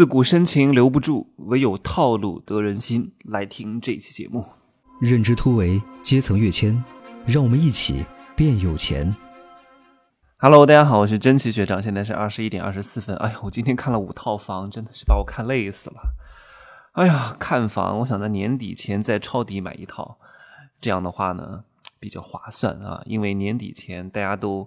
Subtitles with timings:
[0.00, 3.12] 自古深情留不住，唯有套路得人心。
[3.22, 4.46] 来听这期节目。
[4.98, 6.82] 认知突围，阶层跃迁，
[7.26, 9.14] 让我们一起变有钱。
[10.38, 13.14] Hello，大家好，我是真奇学长，现在是二十一点二十四分。
[13.16, 16.14] 哎呀，我今天看了五套房，真的是把我看累死了。
[16.92, 20.16] 哎呀，看房，我想在年底前再抄底买一套，
[20.80, 21.64] 这样的话呢
[21.98, 24.66] 比较划算啊，因为年底前大家都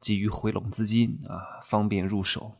[0.00, 2.56] 急于回笼资金啊，方便入手。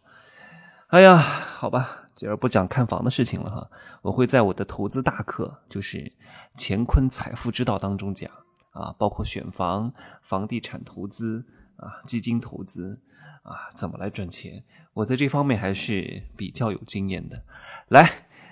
[0.86, 3.68] 哎呀，好吧，今儿不讲看房的事情了哈，
[4.00, 6.12] 我会在我的投资大课，就是
[6.57, 8.31] 乾坤财富之道当中讲
[8.71, 13.00] 啊，包括选房、房地产投资啊、基金投资
[13.43, 14.62] 啊，怎么来赚钱，
[14.95, 17.43] 我在这方面还是比较有经验的。
[17.89, 18.08] 来，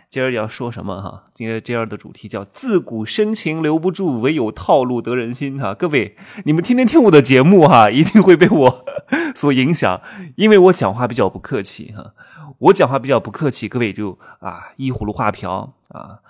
[0.09, 1.31] 今儿要说什么哈？
[1.33, 5.73] 今儿今儿的主题叫“自古深情留不住，唯有套路得人心”哈。
[5.75, 8.85] 各位，你们天天听我的节目哈，一定会被我
[9.37, 10.03] 所影响，
[10.35, 12.15] 因为我讲话比较不客气哈。
[12.61, 16.21] 我讲话比较不客气，各位就啊依葫芦画瓢啊，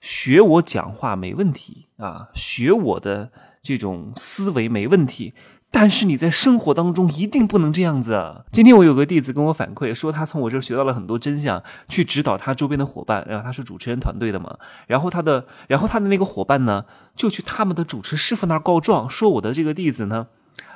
[0.00, 3.30] 学我讲话没问题啊，学我的
[3.62, 5.34] 这种思维没问题。
[5.72, 8.44] 但是你在生活当中一定不能这样子！
[8.50, 13.24] 今天我有个弟子跟我反馈说，他从我这儿学到了很多真相，去指导他周边的伙伴。
[13.28, 20.26] 然后他是主持人团队的嘛，然后他的，然后他的那个伙伴呢，就去他们的主持师傅那儿告状，说我的这个弟子呢，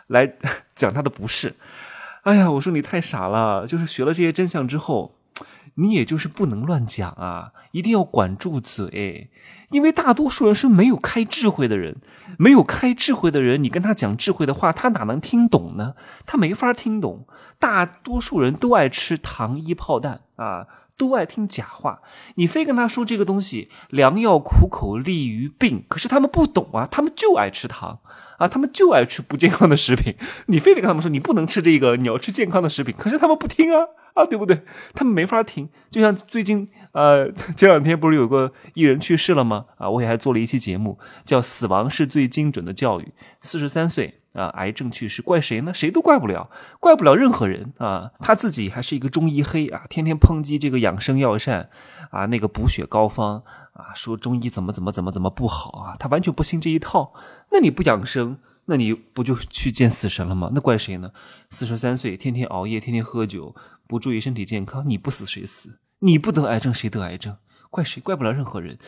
[0.06, 0.34] 来
[0.76, 1.54] 讲他的不是。
[2.24, 5.16] 哎呀，我说你太傻了，就是学了这些真相之后，
[5.74, 9.30] 你也就是不能乱讲啊，一定要管住嘴，
[9.68, 11.98] 因为大多数人是没有开智慧的人，
[12.38, 15.96] 没有开智慧的人，你跟他讲智慧的话，他哪能听懂呢？
[16.24, 17.26] 他没法听懂。
[17.58, 22.00] 大多数人都爱吃糖衣炮弹啊，都爱听假话，
[22.36, 28.00] 你非跟他说这个东西良药苦口利于病，可是他们不懂啊，他们就爱吃糖。
[28.38, 34.62] 啊，他们就爱吃不健康的食品，你非得跟他们说你不能吃这个，你要吃健康的食品，可是他们不听啊啊，对不对？
[34.94, 35.68] 他们没法听。
[35.90, 39.66] 就像最近呃， 前两天不是有个艺人去世了吗？
[39.76, 43.04] 啊，我也还做了一期节目，叫《死亡是最精准的教育》，
[43.40, 45.72] 四十三岁啊，癌症去世，怪谁呢？
[45.72, 46.50] 谁都怪不了，
[46.80, 48.10] 怪不了任何人啊。
[48.20, 51.68] 他自己还是一个中医黑啊，天天抨击这个养生药膳
[52.10, 53.42] 啊，那个补血膏方
[53.72, 57.12] 啊，说中医怎么怎么怎么怎么不好啊，他完全不信这一套。
[57.50, 60.50] 那你不养生，那你不就去见死神了吗？
[60.54, 61.12] 那怪谁呢？
[61.50, 63.54] 四十三岁，天天熬夜，天天喝酒，
[63.86, 65.78] 不注意身体健康，你不死谁死？
[66.00, 67.36] 你不得癌症谁得癌症？
[67.70, 68.00] 怪谁？
[68.00, 68.78] 怪不了任何人。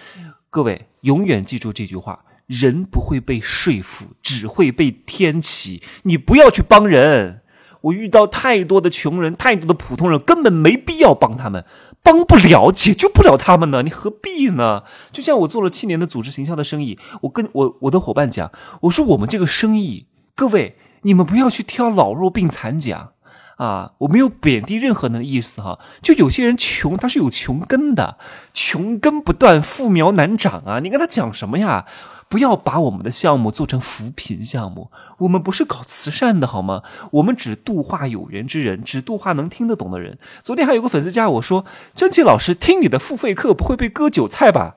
[0.51, 5.83] 各位永远记住这句话：人不会被说服，只会被天启。
[6.03, 7.43] 你不要去帮人。
[7.83, 11.65] 我遇到太多的穷人，太多的普通人，根本没必要帮他们，
[12.07, 14.85] 帮不了，解决不了他们呢，你何必呢？
[15.11, 18.53] 就像我做了七年的组织形象的生意，我跟我我的伙伴讲，
[18.83, 20.07] 我说我们这个生意，
[20.37, 23.09] 各位你们不要去挑老弱病残讲
[23.57, 28.19] 啊，我没有贬低任何人的意思哈，就有些人穷，他是有穷根的，
[28.55, 31.87] 穷根不断，富苗难长啊，你跟他讲什么呀？
[32.29, 36.83] 不要把我们的项目做成扶贫项目，我们不是搞慈善的好吗？
[37.13, 40.19] 我们只度化有缘之人，只度化能听得懂的人。
[40.43, 44.77] 昨天还有个粉丝加我说：“真奇老师，听你的付费课不会被割韭菜吧？”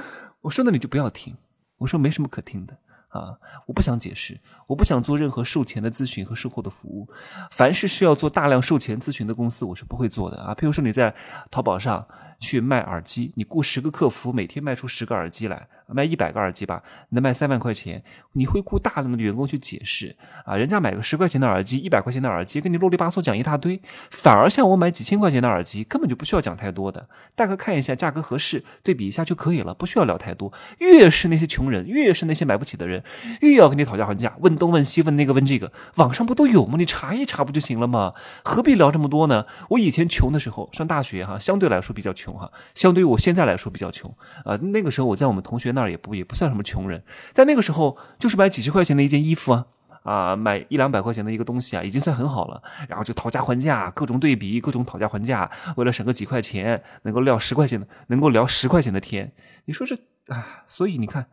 [0.42, 1.36] 我说：“那你就不要听。”
[1.78, 2.74] 我说：“没什么可听的
[3.08, 7.08] 啊，我不想解释，我不想做任何售前的咨询和售后的服务。
[7.50, 10.54] 凡是需要做大量售前咨询的公司，我是不会做的啊。
[10.54, 11.14] 譬如说你在
[11.50, 12.06] 淘宝上。”
[12.42, 18.02] 去卖耳机，你雇十个客服，每天卖出十个耳机来，卖一百个耳机吧，能卖三万块钱。
[18.32, 23.80] 你会雇大量的员工去解释啊，人家买个十块钱的耳机，一百块钱的耳机，跟你啰里吧嗦讲一大堆，
[24.10, 30.52] 反而像我买几千块钱的耳机，根本就不需要讲太多的，大概看一下价格合适，对比一下就可以了，不需要聊太多。
[30.78, 33.02] 越是那些穷人，越是那些买不起的人，
[33.40, 36.76] 越要跟你讨价还价，问东问西，问那个问这个，网上不都有吗？
[36.78, 38.14] 你查一查不就行了吗？
[38.44, 39.44] 何必聊这么多呢？
[39.70, 42.34] 我以前穷的时候，上大学哈，相对来说比较穷。
[42.34, 44.14] 哈，相对于我现在来说比较穷
[44.44, 47.02] 啊、那个时候我在我们同学那儿也不也不算什么穷人，
[47.34, 49.66] 但那个时候就是买几十块钱的一件衣服啊
[50.02, 52.62] 啊，买一两百块钱的一个东西啊，已经算很好了。
[52.88, 59.32] 然后就讨价还价，各种对比，各种讨价还价，为了省个几块钱，能够聊十块钱的，能够聊十块钱的天。
[59.64, 59.96] 你说这
[60.32, 61.26] 啊，所以你看。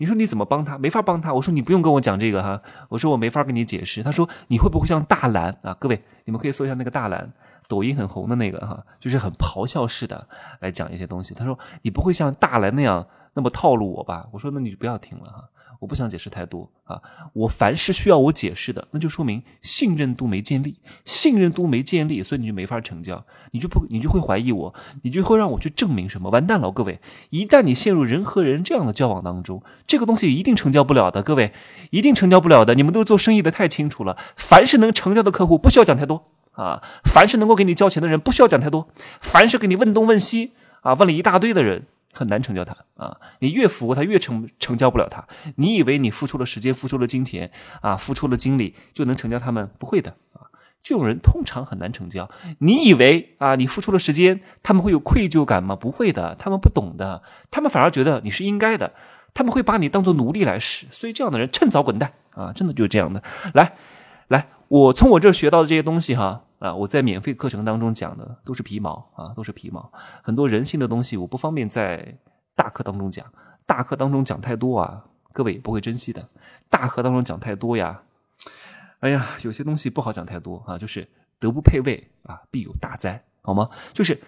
[0.00, 0.78] 你说你怎么帮他？
[0.78, 1.34] 没法帮他。
[1.34, 2.62] 我说你不用跟我讲这个哈。
[2.88, 4.02] 我说我没法跟你解释。
[4.02, 5.76] 他说你会不会像大蓝啊？
[5.78, 7.30] 各位，你们可以搜一下那个大蓝，
[7.70, 10.26] 抖音很红的那个哈，就是很咆哮式的
[10.58, 11.32] 来讲一些东西。
[11.34, 14.26] 他说你不会像大来那样那么套路我吧？
[14.32, 15.44] 我说那你就不要听了哈。
[15.78, 17.00] 我不想解释太多啊。
[17.32, 26.28] 我凡是需要我解释的，那就说明信任度没建立，信任度没建立，所以你就没法成交，你就不，你就会怀疑我，你就会让我去证明什么？
[26.28, 27.00] 完蛋了，各位！
[27.30, 31.54] 一旦你陷入人和人这样的交往当中，这个东西一定成交不了的，各位，
[31.90, 32.74] 一定成交不了的。
[32.74, 36.82] 你们都做生意的太清楚了，凡是能成交的客户，不需要讲太多，啊。
[37.04, 38.88] 凡是能够给你交钱的人，不需要讲太多；
[39.20, 40.52] 凡是给你问东问西
[40.82, 43.18] 啊，问了一大堆的人，很难成交他啊。
[43.40, 45.26] 你越服务他，越成成交不了他。
[45.56, 47.50] 你以为你付出了时间，付出了金钱
[47.80, 49.70] 啊，付出了精力就能成交他们？
[49.78, 50.48] 不会的啊。
[50.82, 52.30] 这种人通常很难成交。
[52.58, 55.76] 你以为啊，你付出了时间，他们会有愧疚感吗？
[55.76, 58.94] 不会的，他们不懂的，他们反而觉得你是应该的，
[59.34, 60.86] 他们会把你当做奴隶来使。
[60.90, 62.52] 所以这样的人趁早滚蛋啊！
[62.54, 63.22] 真的就是这样的。
[63.52, 63.74] 来，
[64.30, 69.90] 来，我从我这儿学到的这些东西哈啊，我在免费课程当中讲的都是皮毛啊，都是皮毛。
[70.22, 72.16] 很多人性的东西我不方便在
[72.54, 73.26] 大课当中讲，
[73.66, 76.28] 大课当中讲太多啊，各位不会珍惜的。
[76.68, 78.02] 大课当中讲太多呀。
[79.00, 81.08] 哎呀，有些东西不好讲太多啊，就是
[81.40, 83.68] 德不配位啊，必有大灾，好吗？
[83.92, 84.22] 就是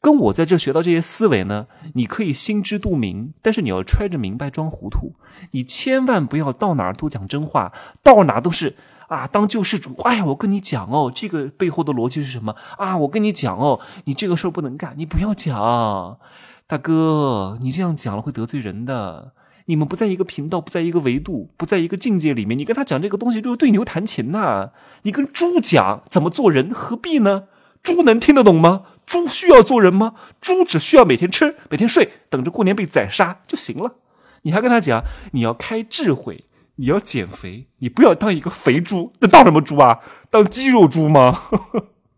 [0.00, 5.16] 跟我在这学到这些思维呢，你可以心知肚明，但是你要揣着明白装糊涂，
[5.50, 7.72] 你千万不要到哪儿都讲真话，
[8.04, 8.76] 到哪都是
[9.08, 9.94] 啊当救世主。
[10.04, 12.96] 哎呀，我跟你讲哦，这个背后的逻辑是什么啊？
[12.96, 16.18] 我跟你讲哦，你这个事儿不能干，你不要讲，
[16.66, 19.32] 大哥，你这样讲了会得罪人的。
[19.66, 22.58] 你们不在一个频道，不在一个维度，不在一个境界里面。
[22.58, 24.70] 你跟他讲这个东西，就是对牛弹琴呐。
[25.02, 27.44] 你跟猪讲怎么做人，何必呢？
[27.82, 28.84] 猪能听得懂吗？
[29.04, 30.14] 猪需要做人吗？
[30.40, 33.96] 猪只需要每天吃，每天睡，等着过年被宰杀就行了。
[34.42, 36.46] 你还跟他讲，你要开智慧，
[36.80, 39.12] 你要减肥，你不要当一个肥猪。
[39.20, 39.98] 那当什么猪啊？
[40.30, 41.42] 当肌肉猪吗？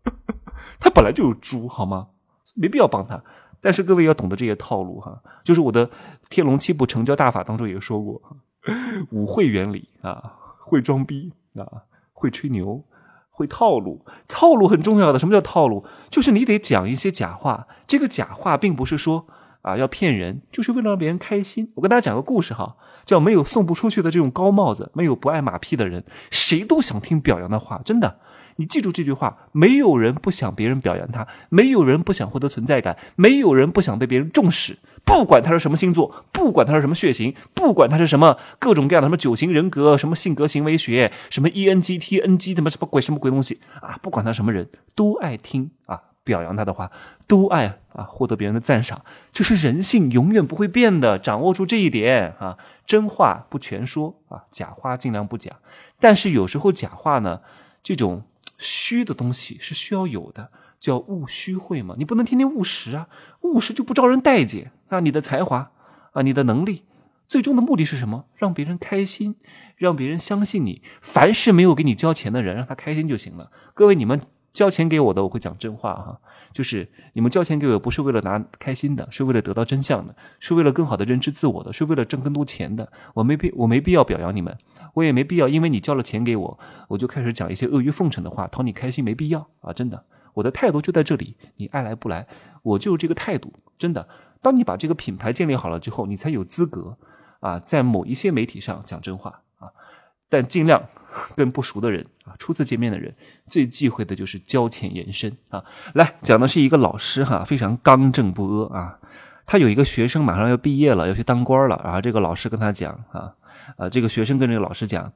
[0.79, 2.09] 他本来就有猪，好吗？
[2.55, 3.23] 没必要帮他。
[3.59, 5.87] 但是各位要懂得这些套路哈，就是我的
[6.29, 8.21] 《天龙七步成交大法》当中也说过，
[9.11, 12.83] 五会原理啊，会装逼啊，会吹牛，
[13.29, 15.17] 会套路，套路很重要的。
[15.17, 15.85] 什么叫套路？
[16.09, 17.67] 就是你得讲一些假话。
[17.87, 19.27] 这个假话并不是说
[19.61, 21.71] 啊要骗人，就是为了让别人开心。
[21.75, 22.75] 我跟大家讲个故事哈，
[23.05, 28.19] 叫没有送不出去的这种高帽子，没有不爱马屁的人，谁都想听表扬的话，真的。
[28.57, 34.77] 你记住这句话：没有人不想别人表扬他，没有人不想获得存在感，没有人不想被别人重视。
[35.05, 43.97] 不管他是什么星座，不管他是什么血型，不管他是什么各种各样的什么九型人格、什么性格行为学、什么 ENGTNG 什么什么鬼什么鬼东西啊！
[44.01, 46.91] 不管他什么人都爱听啊表扬他的话，
[47.27, 49.03] 都爱啊获得别人的赞赏。
[49.31, 51.17] 这是人性，永远不会变的。
[51.19, 55.55] 掌握住这一点啊，真话不全说啊，假话尽量不讲。
[55.99, 57.41] 但是有时候假话呢，
[57.83, 58.23] 这种。
[58.63, 61.95] 虚的东西是需要有的，叫务虚会嘛。
[61.97, 63.07] 你不能天天务实啊，
[63.41, 64.99] 务实就不招人待见啊。
[64.99, 65.71] 你的才华
[66.11, 66.83] 啊，你的能力，
[67.27, 68.25] 最终的目的是什么？
[68.35, 69.35] 让别人开心，
[69.75, 70.83] 让别人相信你。
[71.01, 73.49] 凡是没有给你交钱的人，让他开心就行了。
[73.73, 74.21] 各位，你们。
[74.53, 76.19] 交钱给我的，我会讲真话哈，
[76.53, 82.91] 就是你们交钱给我，不是为了拿开心的，是为了得到真相的，是为了更好的认知自我的，是为了挣更多钱的。
[83.13, 84.57] 我没必我没必要表扬你们，
[84.95, 86.59] 我也没必要因为你交了钱给我，
[86.89, 89.71] 我就开始讲一些阿谀奉承的话讨你开心，没必要啊！
[89.71, 90.03] 真的，
[90.33, 92.27] 我的态度就在这里，你爱来不来，
[92.63, 93.53] 我就这个态度。
[93.79, 94.07] 真的，
[94.41, 96.97] 当你把这个品牌建立好了之后，你才有资格
[97.39, 99.71] 啊，在某一些媒体上讲真话啊，
[100.31, 100.81] 但尽量。
[101.35, 103.13] 跟不熟的人啊，初次见面的人
[103.49, 105.61] 最忌讳的就是交浅言深啊。
[105.93, 108.99] 来讲的是一个老师哈，非常刚正不阿啊。
[109.45, 113.33] 他有一个学生马上要毕业了，要去当官了，然后这个老师跟他讲啊，
[113.75, 115.11] 啊，这个学生跟这个老师讲，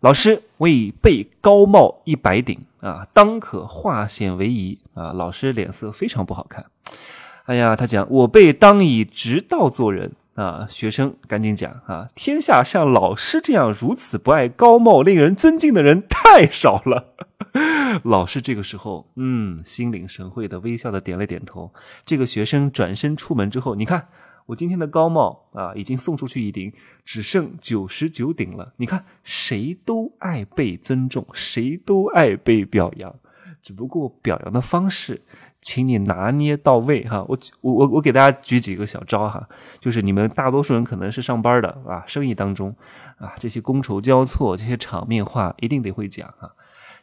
[0.00, 5.14] 老师我已备高帽一百顶啊，当可化险为夷啊。
[5.14, 6.66] 老师脸色非常不好看，
[7.46, 10.12] 哎呀，他讲我辈当以直道做人。
[10.34, 12.08] 啊，学生赶紧讲啊！
[12.14, 17.14] 天下像老师这样如此不爱高帽、令人尊敬的人太少了。
[18.04, 21.72] 老师这个时候，嗯，心领神会的微笑的点了点头。
[22.06, 24.08] 这个学生转身出门之后，你看
[24.46, 26.72] 我今天的高帽啊，已经送出去一顶，
[27.04, 28.72] 只剩九十九顶了。
[28.76, 33.14] 你看，谁都爱被尊重，谁都爱被表扬，
[33.62, 35.22] 只不过表扬的方式。
[35.62, 39.46] 请你拿捏到位哈，我我我给大家举几个小招哈，
[39.78, 42.74] 就是你们大多数人可能是上班的啊，生意当中
[43.18, 46.50] 啊，这些觥筹交错，这些场面话一定得会讲哈。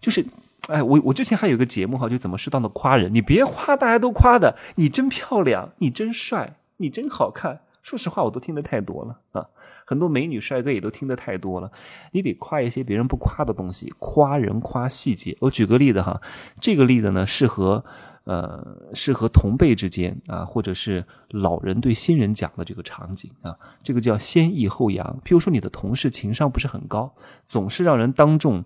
[0.01, 0.25] 就是，
[0.69, 7.61] 哎，我我之前还有个节目哈，就怎么适当的夸人，你别夸大家都夸的，你真漂亮，你真帅，你真好看。
[7.83, 9.45] 说实话，我都听得太多了啊，
[9.87, 11.71] 很多美女帅哥也都听得太多了。
[12.11, 15.35] 你得夸一些别人不夸的东西，夸人夸细节。
[15.39, 16.21] 我举个例子哈，
[16.61, 17.83] 这个例子呢适合。
[18.27, 25.21] 呃，适合同辈之间啊，或者是老人对新人讲的这个场景啊，这个叫先抑后扬。
[25.23, 27.15] 譬如说，你的同事情商不是很高，
[27.45, 28.65] 总是让人当众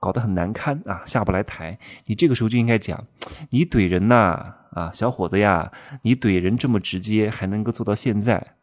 [0.00, 1.78] 搞得很难堪啊，下不来台。
[2.06, 3.06] 你这个时候就应该讲，
[3.50, 5.70] 你怼人呐啊，小伙子呀，
[6.02, 8.54] 你怼人这么直接，还能够做到现在，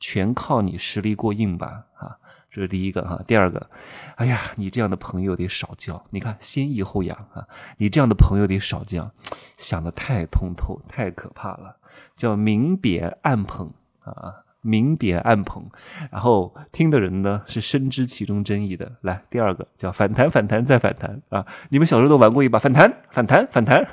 [0.00, 2.16] 全靠你实力过硬吧啊。
[2.50, 3.22] 这是第一个哈。
[3.28, 3.70] 第二个，
[4.16, 6.04] 哎呀，你这样的朋友得少交。
[6.10, 9.08] 你看，先抑后扬啊，你这样的朋友得少交，
[9.56, 11.76] 想的太通透，太可怕了，
[12.16, 14.42] 叫明贬暗捧啊。
[14.62, 15.64] 明贬暗捧，
[16.12, 18.92] 然后听的人呢是深知其中真意的。
[19.00, 21.46] 来，第二个叫反弹，反弹再反弹啊！
[21.70, 23.88] 你们小时候都玩过一把反弹，反弹，反弹。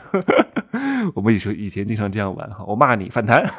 [1.15, 2.65] 我们以前以前经常这样玩哈。
[2.65, 3.49] 我骂你，反弹。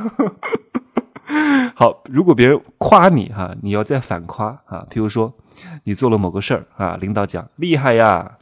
[1.77, 4.87] 好，如果别人夸你哈，你要再反夸啊。
[4.91, 5.33] 譬如说，
[5.85, 8.39] 你做了某个事儿啊，领导讲厉害呀，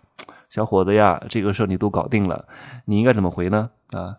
[0.49, 2.47] 小伙子呀，这个事儿你都搞定了，
[2.85, 3.71] 你应该怎么回呢？
[3.91, 4.17] 啊，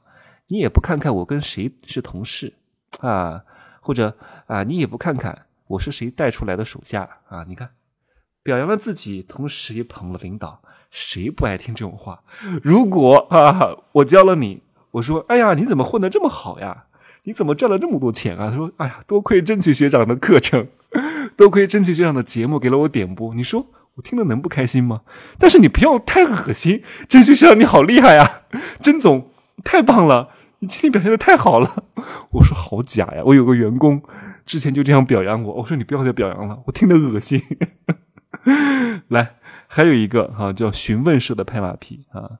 [0.47, 2.53] 你也不看看我跟谁是同事
[2.99, 3.41] 啊？
[3.79, 4.13] 或者
[4.47, 7.45] 啊，你也不看看我是谁带出来的手下啊？
[7.47, 7.69] 你看，
[8.43, 12.21] 表扬了自己，同时也捧了领导，谁不爱听这种话？
[12.61, 16.86] 如果啊，我教了你，我说，哎呀，你怎么混得这么好呀？
[17.27, 18.49] 你怎么赚了这么多钱啊？
[18.49, 20.65] 他说，哎呀，多亏真奇学长的课程，
[21.35, 23.35] 多亏真奇学长的节目给了我点播。
[23.35, 25.01] 你说我听的能不开心吗？
[25.37, 28.43] 但是你不要太恶心，真奇学长你好厉害呀，
[28.81, 29.29] 甄总
[29.65, 30.29] 太棒了。
[30.59, 31.83] 你今天表现的太好了，
[32.31, 33.21] 我说好假呀！
[33.25, 34.01] 我有个员工
[34.45, 37.43] 之前就这样表扬我，我说你不要再表扬了，我听得恶心。
[39.09, 39.35] 来，
[39.67, 42.39] 还有一个哈叫询问式的拍马屁啊，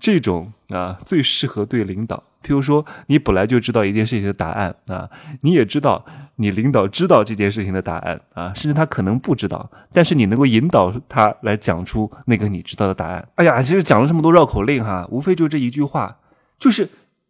[0.00, 2.22] 这种啊最适合对领导。
[2.42, 5.10] 譬如说，你本来就知道一件事情的答案啊，
[5.40, 6.04] 你也知道
[6.36, 13.28] 你领导知道这件事情的答案啊，甚至他可能不知道，但是你能够引导他来讲出那个你知道的答案。
[13.34, 16.18] 哎呀，其实讲了这么多绕口令哈，无非就这一句话，
[16.58, 16.88] 就是。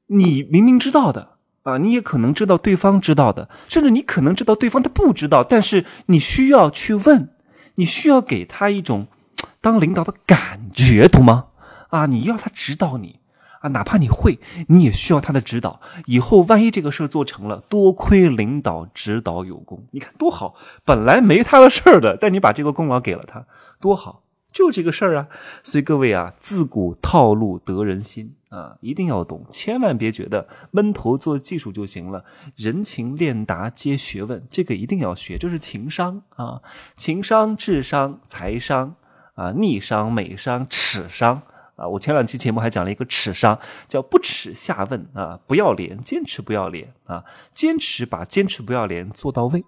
[0.09, 1.31] 你明明知道的
[1.65, 7.31] 啊，你也可能知道对方知道的，甚至你可能知道对方他不知道，但是你需要去问，
[7.75, 9.09] 你需要给他一种
[9.61, 11.47] 当领导的感觉，懂吗？
[11.89, 13.21] 啊，你要他指导你
[13.61, 14.39] 啊，哪怕你会，
[14.69, 15.81] 你也需要他的指导。
[16.07, 23.47] 以后万一这个事儿做成了，多亏领导指导有功，你看多好，本来没他的事儿的，但你把这个功劳给了他，
[23.81, 24.23] 多好。
[24.53, 25.29] 就这个事儿啊，
[25.63, 32.25] 所以各位啊，自古套路得人心啊，一定要懂，千万别觉得闷头做技术就行了。
[32.55, 36.63] 人情练达皆学问，这个一定要学，这是情商啊，
[36.97, 38.95] 情商、智商、财商
[39.35, 41.43] 啊，逆商、美商、耻商
[41.77, 41.87] 啊。
[41.87, 49.65] 我前两期节目还讲了一个耻商，叫不耻下问啊，不要脸，坚持不要脸啊，坚持把坚持不要脸做到位，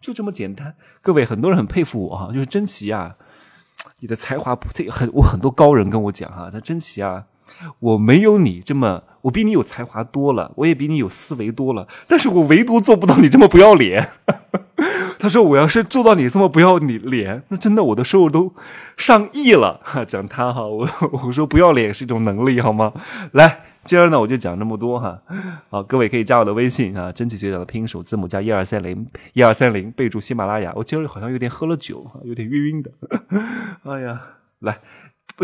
[0.00, 0.74] 就这么简单。
[1.00, 3.16] 各位很多人很佩服我哈，就是真奇啊。
[4.00, 7.24] 你的才华不很，我很多高人跟我讲哈，他真奇啊，
[7.78, 14.12] 我没有你这么，我比你有才华多了，我也比你有思维多了，但是我唯独做不到你这么不要脸。
[15.20, 18.54] 他说我要是做到你这么不要脸，那真的我的收入都
[18.96, 20.04] 上亿了哈。
[20.04, 22.92] 讲他哈，我我说不要脸是一种能力好吗？
[23.32, 23.66] 来。
[23.82, 25.22] 今儿呢，我就讲这么多哈。
[25.70, 30.70] 好，各位可以加我的微信啊，真奇学长的拼音首字母加一二三零一二三零，备注喜马拉雅。
[30.76, 32.90] 我今儿好像有点喝了酒，有点晕晕的。
[33.84, 34.20] 哎呀，
[34.58, 34.80] 来，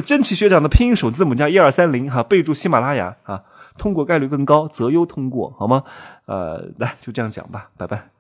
[0.05, 3.43] 真奇学长的拼音首字母加一二三零哈，备注喜马拉雅啊，
[3.79, 5.85] 通过概率更高，择优通过好吗？
[6.27, 8.16] 呃，来就这样讲吧，拜拜。